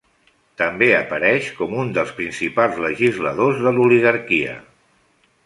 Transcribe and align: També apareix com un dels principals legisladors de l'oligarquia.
També 0.61 0.87
apareix 0.99 1.49
com 1.59 1.75
un 1.83 1.91
dels 1.97 2.15
principals 2.21 2.81
legisladors 2.87 3.61
de 3.67 3.75
l'oligarquia. 3.77 4.59